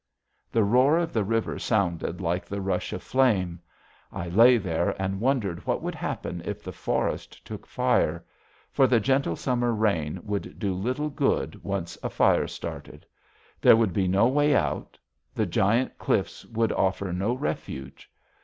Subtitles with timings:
[0.51, 3.59] The roar of the river sounded like the rush of flame.
[4.11, 8.25] I lay there and wondered what would happen if the forest took fire.
[8.71, 13.05] For the gentle summer rain would do little good once a fire started.
[13.61, 14.97] There would be no way out.
[15.35, 18.09] The giant cliffs would offer no refuge.